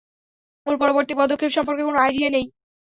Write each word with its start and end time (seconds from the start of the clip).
ওর 0.67 0.75
পরবর্তী 0.81 1.13
পদক্ষেপ 1.17 1.51
সম্পর্কে 1.53 1.83
কোনো 1.87 1.97
আইডিয়া 2.01 2.29
নেই। 2.31 2.45